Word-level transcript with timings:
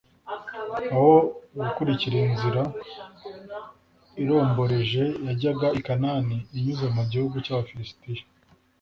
aho 0.95 1.15
gukurikira 1.59 2.15
inzira 2.27 2.61
iromboreje 4.23 5.03
yajyaga 5.25 5.67
i 5.79 5.81
kanani 5.85 6.37
inyuze 6.57 6.85
mu 6.95 7.03
gihugu 7.11 7.35
cy’abafilisitiya, 7.45 8.23